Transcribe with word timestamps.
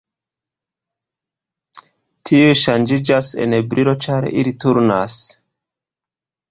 Tiuj 2.31 2.49
ŝanĝas 2.63 3.31
en 3.45 3.55
brilo 3.75 3.97
ĉar 4.09 4.31
ili 4.43 4.57
turnas. 4.65 5.25